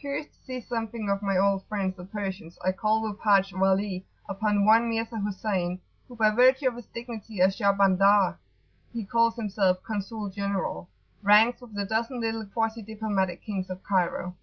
[0.00, 4.06] Curious to see something of my old friends the Persians, I called with Haji Wali
[4.26, 8.38] upon one Mirza Husayn, who by virtue of his dignity as "Shahbandar[FN#25]"
[8.94, 10.88] (he calls himself "Consul General"),
[11.22, 14.34] ranks with the dozen little quasi diplomatic kings of Cairo.